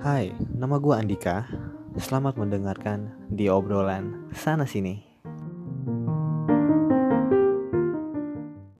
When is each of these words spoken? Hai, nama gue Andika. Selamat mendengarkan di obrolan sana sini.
Hai, 0.00 0.32
nama 0.56 0.80
gue 0.80 0.96
Andika. 0.96 1.44
Selamat 2.00 2.40
mendengarkan 2.40 3.12
di 3.28 3.52
obrolan 3.52 4.32
sana 4.32 4.64
sini. 4.64 5.09